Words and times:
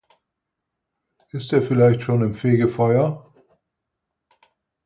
Ist 1.29 1.53
er 1.53 1.61
vielleicht 1.61 2.01
schon 2.01 2.23
im 2.23 2.33
Fegefeuer? 2.33 3.31